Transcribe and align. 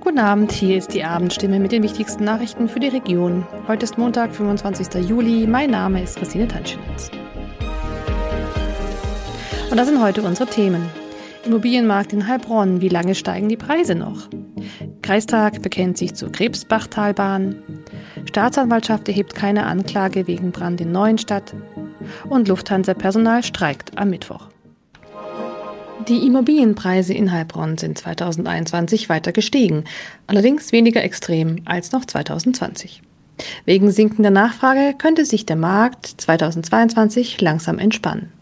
Guten 0.00 0.18
Abend, 0.18 0.52
hier 0.52 0.76
ist 0.78 0.92
die 0.94 1.04
Abendstimme 1.04 1.58
mit 1.58 1.72
den 1.72 1.82
wichtigsten 1.82 2.24
Nachrichten 2.24 2.68
für 2.68 2.80
die 2.80 2.88
Region. 2.88 3.46
Heute 3.66 3.84
ist 3.84 3.98
Montag, 3.98 4.34
25. 4.34 5.08
Juli. 5.08 5.46
Mein 5.46 5.70
Name 5.70 6.02
ist 6.02 6.16
Christine 6.16 6.46
Tanschinitz. 6.46 7.10
Und 9.70 9.76
das 9.76 9.88
sind 9.88 10.02
heute 10.02 10.22
unsere 10.22 10.48
Themen. 10.48 10.88
Immobilienmarkt 11.44 12.12
in 12.12 12.26
Heilbronn. 12.26 12.80
Wie 12.80 12.88
lange 12.88 13.14
steigen 13.14 13.48
die 13.48 13.56
Preise 13.56 13.94
noch? 13.94 14.28
Kreistag 15.02 15.62
bekennt 15.62 15.98
sich 15.98 16.14
zur 16.14 16.32
Krebsbachtalbahn. 16.32 17.56
Staatsanwaltschaft 18.26 19.08
erhebt 19.08 19.34
keine 19.34 19.66
Anklage 19.66 20.26
wegen 20.26 20.52
Brand 20.52 20.80
in 20.80 20.92
Neuenstadt. 20.92 21.54
Und 22.28 22.48
Lufthansa-Personal 22.48 23.42
streikt 23.42 23.98
am 23.98 24.10
Mittwoch. 24.10 24.48
Die 26.08 26.26
Immobilienpreise 26.26 27.14
in 27.14 27.32
Heilbronn 27.32 27.78
sind 27.78 27.96
2021 27.96 29.08
weiter 29.08 29.32
gestiegen, 29.32 29.84
allerdings 30.26 30.70
weniger 30.72 31.02
extrem 31.02 31.62
als 31.64 31.92
noch 31.92 32.04
2020. 32.04 33.00
Wegen 33.64 33.90
sinkender 33.90 34.30
Nachfrage 34.30 34.94
könnte 34.98 35.24
sich 35.24 35.46
der 35.46 35.56
Markt 35.56 36.06
2022 36.06 37.40
langsam 37.40 37.78
entspannen. 37.78 38.32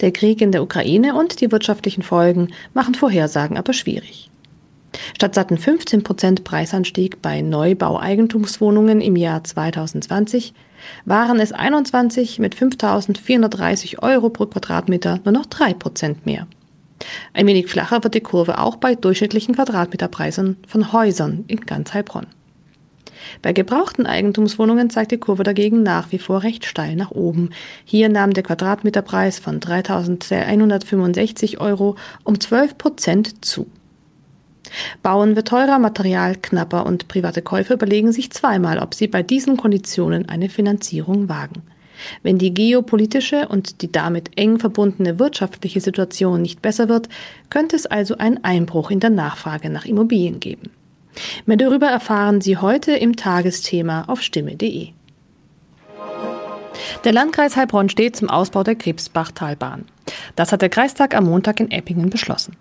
Der 0.00 0.12
Krieg 0.12 0.40
in 0.40 0.52
der 0.52 0.62
Ukraine 0.62 1.16
und 1.16 1.40
die 1.40 1.50
wirtschaftlichen 1.50 2.02
Folgen 2.02 2.48
machen 2.72 2.94
Vorhersagen 2.94 3.56
aber 3.56 3.72
schwierig. 3.72 4.30
Statt 5.16 5.34
satten 5.34 5.58
15 5.58 6.04
Prozent 6.04 6.44
Preisanstieg 6.44 7.20
bei 7.20 7.40
Neubaueigentumswohnungen 7.40 9.00
im 9.00 9.16
Jahr 9.16 9.42
2020 9.42 10.54
waren 11.04 11.40
es 11.40 11.52
21 11.52 12.38
mit 12.38 12.54
5.430 12.54 14.02
Euro 14.02 14.28
pro 14.28 14.46
Quadratmeter 14.46 15.20
nur 15.24 15.32
noch 15.32 15.46
drei 15.46 15.74
Prozent 15.74 16.26
mehr. 16.26 16.46
Ein 17.32 17.46
wenig 17.46 17.68
flacher 17.68 18.02
wird 18.04 18.14
die 18.14 18.20
Kurve 18.20 18.58
auch 18.58 18.76
bei 18.76 18.94
durchschnittlichen 18.94 19.54
Quadratmeterpreisen 19.54 20.58
von 20.66 20.92
Häusern 20.92 21.44
in 21.48 21.60
ganz 21.60 21.94
Heilbronn. 21.94 22.26
Bei 23.40 23.52
gebrauchten 23.52 24.06
Eigentumswohnungen 24.06 24.90
zeigt 24.90 25.12
die 25.12 25.18
Kurve 25.18 25.44
dagegen 25.44 25.82
nach 25.82 26.12
wie 26.12 26.18
vor 26.18 26.42
recht 26.42 26.64
steil 26.66 26.96
nach 26.96 27.10
oben. 27.10 27.50
Hier 27.84 28.08
nahm 28.08 28.32
der 28.32 28.42
Quadratmeterpreis 28.42 29.38
von 29.38 29.60
3.165 29.60 31.58
Euro 31.58 31.96
um 32.24 32.40
12 32.40 32.78
Prozent 32.78 33.44
zu. 33.44 33.66
Bauen 35.02 35.36
wird 35.36 35.48
teurer, 35.48 35.78
Material 35.78 36.36
knapper 36.36 36.86
und 36.86 37.08
private 37.08 37.42
Käufer 37.42 37.74
überlegen 37.74 38.12
sich 38.12 38.30
zweimal, 38.30 38.78
ob 38.78 38.94
sie 38.94 39.06
bei 39.06 39.22
diesen 39.22 39.56
Konditionen 39.56 40.28
eine 40.28 40.48
Finanzierung 40.48 41.28
wagen. 41.28 41.62
Wenn 42.22 42.38
die 42.38 42.54
geopolitische 42.54 43.48
und 43.48 43.82
die 43.82 43.90
damit 43.90 44.30
eng 44.36 44.58
verbundene 44.58 45.18
wirtschaftliche 45.18 45.80
Situation 45.80 46.42
nicht 46.42 46.62
besser 46.62 46.88
wird, 46.88 47.08
könnte 47.50 47.76
es 47.76 47.86
also 47.86 48.16
einen 48.18 48.42
Einbruch 48.44 48.90
in 48.90 49.00
der 49.00 49.10
Nachfrage 49.10 49.70
nach 49.70 49.84
Immobilien 49.84 50.40
geben. 50.40 50.70
Mehr 51.46 51.56
darüber 51.56 51.86
erfahren 51.86 52.40
Sie 52.40 52.56
heute 52.56 52.92
im 52.92 53.16
Tagesthema 53.16 54.04
auf 54.06 54.22
stimme.de. 54.22 54.88
Der 57.04 57.12
Landkreis 57.12 57.56
Heilbronn 57.56 57.88
steht 57.88 58.16
zum 58.16 58.30
Ausbau 58.30 58.62
der 58.62 58.76
Krebsbachtalbahn. 58.76 59.84
Das 60.36 60.52
hat 60.52 60.62
der 60.62 60.68
Kreistag 60.68 61.14
am 61.14 61.24
Montag 61.24 61.60
in 61.60 61.70
Eppingen 61.70 62.10
beschlossen. 62.10 62.56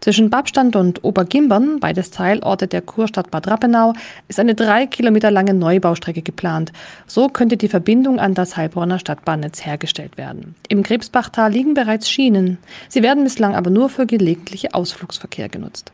Zwischen 0.00 0.30
Babstand 0.30 0.76
und 0.76 1.04
Obergimbern, 1.04 1.80
beides 1.80 2.10
Teilorte 2.10 2.66
der 2.66 2.82
Kurstadt 2.82 3.30
Bad 3.30 3.48
Rappenau, 3.48 3.92
ist 4.28 4.40
eine 4.40 4.54
drei 4.54 4.86
Kilometer 4.86 5.30
lange 5.30 5.54
Neubaustrecke 5.54 6.22
geplant. 6.22 6.72
So 7.06 7.28
könnte 7.28 7.56
die 7.56 7.68
Verbindung 7.68 8.18
an 8.18 8.34
das 8.34 8.56
Heilbronner 8.56 8.98
Stadtbahnnetz 8.98 9.64
hergestellt 9.64 10.16
werden. 10.16 10.54
Im 10.68 10.82
Krebsbachtal 10.82 11.52
liegen 11.52 11.74
bereits 11.74 12.10
Schienen. 12.10 12.58
Sie 12.88 13.02
werden 13.02 13.24
bislang 13.24 13.54
aber 13.54 13.70
nur 13.70 13.88
für 13.88 14.06
gelegentliche 14.06 14.74
Ausflugsverkehr 14.74 15.48
genutzt. 15.48 15.92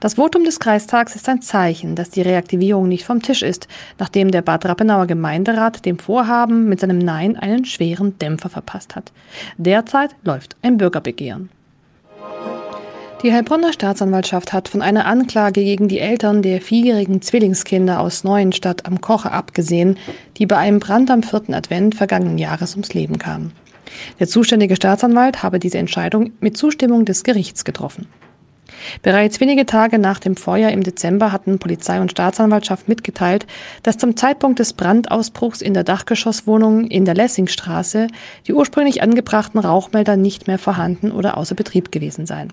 Das 0.00 0.14
Votum 0.14 0.44
des 0.44 0.60
Kreistags 0.60 1.14
ist 1.14 1.28
ein 1.28 1.42
Zeichen, 1.42 1.94
dass 1.94 2.10
die 2.10 2.22
Reaktivierung 2.22 2.88
nicht 2.88 3.04
vom 3.04 3.22
Tisch 3.22 3.42
ist, 3.42 3.68
nachdem 3.98 4.30
der 4.30 4.42
Bad 4.42 4.64
Rappenauer 4.64 5.06
Gemeinderat 5.06 5.84
dem 5.84 5.98
Vorhaben 5.98 6.68
mit 6.68 6.80
seinem 6.80 6.98
Nein 6.98 7.36
einen 7.36 7.64
schweren 7.64 8.18
Dämpfer 8.18 8.48
verpasst 8.48 8.96
hat. 8.96 9.12
Derzeit 9.56 10.14
läuft 10.22 10.56
ein 10.62 10.78
Bürgerbegehren. 10.78 11.50
Die 13.24 13.32
Heilbronner 13.32 13.72
Staatsanwaltschaft 13.72 14.52
hat 14.52 14.68
von 14.68 14.80
einer 14.80 15.06
Anklage 15.06 15.64
gegen 15.64 15.88
die 15.88 15.98
Eltern 15.98 16.40
der 16.40 16.60
vierjährigen 16.60 17.20
Zwillingskinder 17.20 17.98
aus 17.98 18.22
Neuenstadt 18.22 18.86
am 18.86 19.00
Kocher 19.00 19.32
abgesehen, 19.32 19.98
die 20.36 20.46
bei 20.46 20.56
einem 20.56 20.78
Brand 20.78 21.10
am 21.10 21.24
vierten 21.24 21.52
Advent 21.52 21.96
vergangenen 21.96 22.38
Jahres 22.38 22.74
ums 22.74 22.94
Leben 22.94 23.18
kamen. 23.18 23.50
Der 24.20 24.28
zuständige 24.28 24.76
Staatsanwalt 24.76 25.42
habe 25.42 25.58
diese 25.58 25.78
Entscheidung 25.78 26.30
mit 26.38 26.56
Zustimmung 26.56 27.06
des 27.06 27.24
Gerichts 27.24 27.64
getroffen. 27.64 28.06
Bereits 29.02 29.40
wenige 29.40 29.66
Tage 29.66 29.98
nach 29.98 30.20
dem 30.20 30.36
Feuer 30.36 30.70
im 30.70 30.84
Dezember 30.84 31.32
hatten 31.32 31.58
Polizei 31.58 32.00
und 32.00 32.12
Staatsanwaltschaft 32.12 32.88
mitgeteilt, 32.88 33.48
dass 33.82 33.98
zum 33.98 34.16
Zeitpunkt 34.16 34.60
des 34.60 34.74
Brandausbruchs 34.74 35.60
in 35.60 35.74
der 35.74 35.82
Dachgeschosswohnung 35.82 36.86
in 36.86 37.04
der 37.04 37.14
Lessingstraße 37.14 38.06
die 38.46 38.54
ursprünglich 38.54 39.02
angebrachten 39.02 39.58
Rauchmelder 39.58 40.16
nicht 40.16 40.46
mehr 40.46 40.58
vorhanden 40.58 41.10
oder 41.10 41.36
außer 41.36 41.56
Betrieb 41.56 41.90
gewesen 41.90 42.24
seien. 42.24 42.52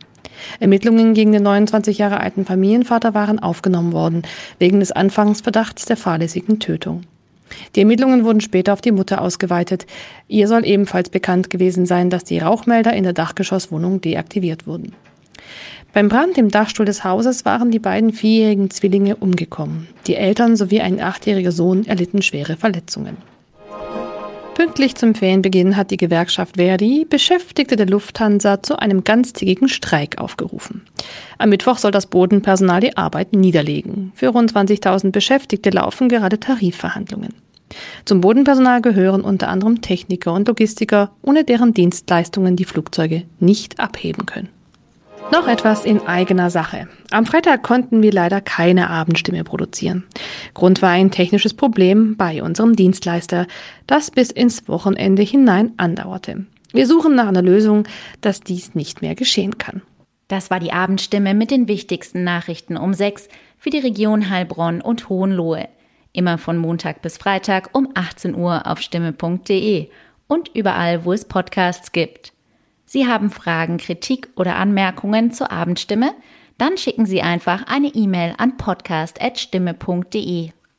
Ermittlungen 0.59 1.13
gegen 1.13 1.31
den 1.31 1.43
29 1.43 1.97
Jahre 1.97 2.19
alten 2.19 2.45
Familienvater 2.45 3.13
waren 3.13 3.39
aufgenommen 3.39 3.93
worden, 3.93 4.23
wegen 4.59 4.79
des 4.79 4.91
Anfangsverdachts 4.91 5.85
der 5.85 5.97
fahrlässigen 5.97 6.59
Tötung. 6.59 7.01
Die 7.75 7.81
Ermittlungen 7.81 8.25
wurden 8.25 8.41
später 8.41 8.73
auf 8.73 8.81
die 8.81 8.91
Mutter 8.91 9.21
ausgeweitet. 9.21 9.85
Ihr 10.27 10.47
soll 10.47 10.65
ebenfalls 10.65 11.09
bekannt 11.09 11.49
gewesen 11.49 11.85
sein, 11.85 12.09
dass 12.09 12.23
die 12.23 12.39
Rauchmelder 12.39 12.93
in 12.93 13.03
der 13.03 13.13
Dachgeschosswohnung 13.13 14.01
deaktiviert 14.01 14.67
wurden. 14.67 14.93
Beim 15.93 16.09
Brand 16.09 16.37
im 16.37 16.49
Dachstuhl 16.49 16.85
des 16.85 17.03
Hauses 17.05 17.45
waren 17.45 17.71
die 17.71 17.79
beiden 17.79 18.11
vierjährigen 18.11 18.69
Zwillinge 18.69 19.15
umgekommen. 19.15 19.87
Die 20.07 20.15
Eltern 20.15 20.57
sowie 20.57 20.81
ein 20.81 20.99
achtjähriger 20.99 21.53
Sohn 21.53 21.85
erlitten 21.85 22.21
schwere 22.21 22.57
Verletzungen. 22.57 23.17
Pünktlich 24.55 24.95
zum 24.95 25.15
Ferienbeginn 25.15 25.75
hat 25.75 25.91
die 25.91 25.97
Gewerkschaft 25.97 26.55
Verdi 26.55 27.05
Beschäftigte 27.09 27.75
der 27.75 27.87
Lufthansa 27.87 28.63
zu 28.63 28.79
einem 28.79 29.03
ganztägigen 29.03 29.67
Streik 29.67 30.17
aufgerufen. 30.17 30.85
Am 31.37 31.49
Mittwoch 31.49 31.77
soll 31.77 31.91
das 31.91 32.07
Bodenpersonal 32.07 32.79
die 32.79 32.95
Arbeit 32.95 33.33
niederlegen. 33.33 34.13
Für 34.15 34.29
rund 34.29 34.53
20.000 34.53 35.11
Beschäftigte 35.11 35.71
laufen 35.71 36.07
gerade 36.07 36.39
Tarifverhandlungen. 36.39 37.33
Zum 38.05 38.21
Bodenpersonal 38.21 38.81
gehören 38.81 39.21
unter 39.21 39.49
anderem 39.49 39.81
Techniker 39.81 40.31
und 40.31 40.47
Logistiker, 40.47 41.11
ohne 41.21 41.43
deren 41.43 41.73
Dienstleistungen 41.73 42.55
die 42.55 42.63
Flugzeuge 42.63 43.23
nicht 43.41 43.81
abheben 43.81 44.25
können. 44.25 44.54
Noch 45.31 45.47
etwas 45.47 45.85
in 45.85 46.05
eigener 46.05 46.49
Sache. 46.49 46.87
Am 47.11 47.25
Freitag 47.25 47.63
konnten 47.63 48.01
wir 48.01 48.11
leider 48.11 48.41
keine 48.41 48.89
Abendstimme 48.89 49.43
produzieren. 49.43 50.03
Grund 50.53 50.81
war 50.81 50.91
ein 50.91 51.11
technisches 51.11 51.53
Problem 51.53 52.15
bei 52.15 52.43
unserem 52.43 52.75
Dienstleister, 52.75 53.47
das 53.87 54.11
bis 54.11 54.31
ins 54.31 54.67
Wochenende 54.67 55.23
hinein 55.23 55.73
andauerte. 55.77 56.45
Wir 56.71 56.87
suchen 56.87 57.15
nach 57.15 57.27
einer 57.27 57.41
Lösung, 57.41 57.87
dass 58.21 58.41
dies 58.41 58.75
nicht 58.75 59.01
mehr 59.01 59.15
geschehen 59.15 59.57
kann. 59.57 59.81
Das 60.27 60.51
war 60.51 60.59
die 60.59 60.73
Abendstimme 60.73 61.33
mit 61.33 61.51
den 61.51 61.67
wichtigsten 61.67 62.23
Nachrichten 62.23 62.77
um 62.77 62.93
sechs 62.93 63.27
für 63.57 63.69
die 63.69 63.79
Region 63.79 64.29
Heilbronn 64.29 64.81
und 64.81 65.09
Hohenlohe. 65.09 65.67
Immer 66.13 66.37
von 66.37 66.57
Montag 66.57 67.01
bis 67.01 67.17
Freitag 67.17 67.69
um 67.73 67.89
18 67.93 68.35
Uhr 68.35 68.67
auf 68.67 68.79
stimme.de 68.79 69.89
und 70.27 70.49
überall, 70.53 71.03
wo 71.03 71.13
es 71.13 71.25
Podcasts 71.25 71.91
gibt. 71.91 72.34
Sie 72.95 73.07
haben 73.07 73.29
Fragen, 73.29 73.75
Kritik 73.75 74.29
oder 74.37 74.55
Anmerkungen 74.55 75.33
zur 75.33 75.51
Abendstimme? 75.51 76.13
Dann 76.57 76.77
schicken 76.77 77.05
Sie 77.05 77.21
einfach 77.21 77.67
eine 77.67 77.89
E-Mail 77.89 78.35
an 78.37 78.55
podcast.stimme.de 78.55 80.51